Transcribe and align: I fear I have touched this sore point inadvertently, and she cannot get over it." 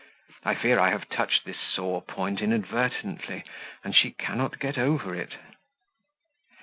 I 0.43 0.55
fear 0.55 0.79
I 0.79 0.89
have 0.89 1.09
touched 1.09 1.45
this 1.45 1.59
sore 1.59 2.01
point 2.01 2.41
inadvertently, 2.41 3.43
and 3.83 3.95
she 3.95 4.09
cannot 4.09 4.57
get 4.57 4.75
over 4.79 5.13
it." 5.13 5.35